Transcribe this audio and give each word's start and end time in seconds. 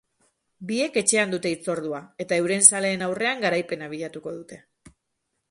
Biek 0.69 0.95
etxean 1.01 1.35
dute 1.35 1.51
hitzordua, 1.55 1.99
eta 2.25 2.41
euren 2.45 2.67
zaleen 2.71 3.05
aurrean 3.11 3.45
garaipena 3.45 3.93
bilatuko 3.95 4.35
dute. 4.41 4.61